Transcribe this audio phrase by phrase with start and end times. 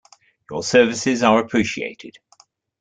[0.49, 2.17] Your services are appreciated.